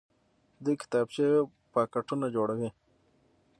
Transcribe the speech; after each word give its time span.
دوی 0.63 0.75
کتابچې 0.81 1.25
او 1.39 1.45
پاکټونه 1.73 2.25
جوړوي. 2.35 2.69